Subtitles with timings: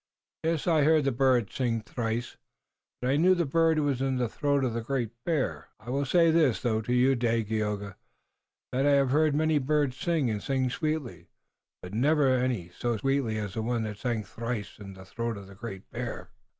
[0.41, 0.65] "Yes.
[0.65, 2.35] I heard the bird sing thrice,
[2.99, 5.67] but I knew the bird was in the throat of the Great Bear.
[5.79, 7.97] I will say this, though, to you, Dagaeoga,
[8.71, 11.27] that I have heard many birds sing and sing sweetly,
[11.83, 15.45] but never any so sweetly as the one that sang thrice in the throat of
[15.45, 16.31] the Great Bear."